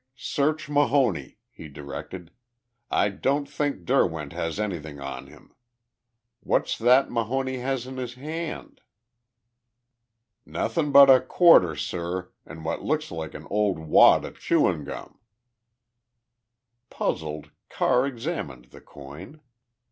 [0.15, 2.31] "Search Mahoney," he directed.
[2.89, 5.53] "I don't think Derwent has anything on him.
[6.39, 8.81] What's that Mahoney has in his hand?"
[10.43, 15.19] "Nothin' but a quarter, sir, an' what looks like an old wad o' chewin' gum."
[16.89, 19.39] Puzzled, Carr examined the coin.